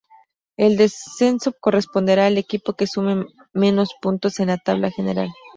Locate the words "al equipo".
2.25-2.73